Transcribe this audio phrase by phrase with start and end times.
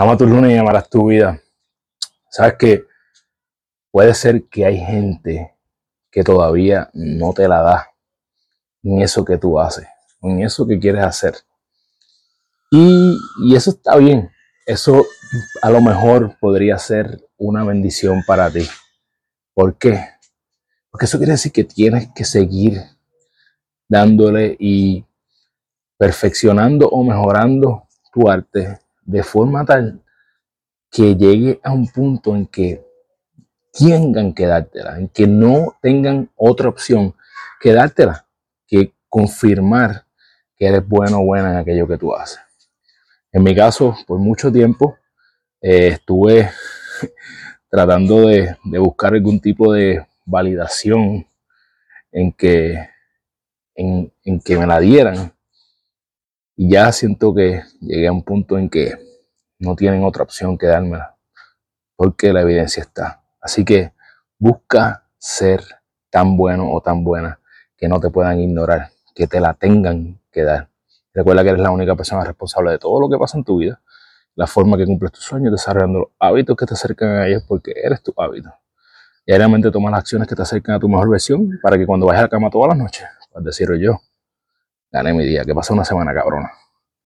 [0.00, 1.42] Ama tu luna y amarás tu vida.
[2.30, 2.84] Sabes que
[3.90, 5.56] puede ser que hay gente
[6.08, 7.90] que todavía no te la da
[8.84, 9.88] en eso que tú haces,
[10.22, 11.34] en eso que quieres hacer.
[12.70, 14.30] Y, y eso está bien.
[14.66, 15.04] Eso
[15.62, 18.68] a lo mejor podría ser una bendición para ti.
[19.52, 20.10] ¿Por qué?
[20.92, 22.80] Porque eso quiere decir que tienes que seguir
[23.88, 25.04] dándole y
[25.96, 30.02] perfeccionando o mejorando tu arte de forma tal
[30.90, 32.84] que llegue a un punto en que
[33.72, 37.14] tengan que dártela, en que no tengan otra opción
[37.58, 38.26] que dártela,
[38.66, 40.04] que confirmar
[40.56, 42.40] que eres bueno o buena en aquello que tú haces.
[43.32, 44.98] En mi caso, por mucho tiempo,
[45.62, 46.50] eh, estuve
[47.70, 51.26] tratando de, buscar algún tipo de validación
[52.12, 52.90] en que,
[53.74, 55.32] en que me la dieran
[56.60, 58.98] y ya siento que llegué a un punto en que
[59.60, 61.16] no tienen otra opción que dármela,
[61.94, 63.22] porque la evidencia está.
[63.40, 63.92] Así que
[64.40, 65.62] busca ser
[66.10, 67.38] tan bueno o tan buena
[67.76, 70.68] que no te puedan ignorar, que te la tengan que dar.
[71.14, 73.80] Recuerda que eres la única persona responsable de todo lo que pasa en tu vida,
[74.34, 77.72] la forma que cumples tus sueños, desarrollando los hábitos que te acercan a ellos, porque
[77.80, 78.52] eres tu hábito.
[79.24, 82.18] Diariamente toma las acciones que te acercan a tu mejor versión para que cuando vayas
[82.18, 84.00] a la cama todas las noches, puedas decir yo,
[84.90, 86.52] gané mi día, que pasó una semana cabrona.